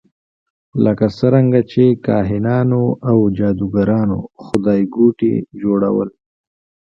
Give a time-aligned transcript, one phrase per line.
[0.83, 6.09] لکه څرنګه چې کاهنانو او جادوګرانو خدایګوټي جوړول.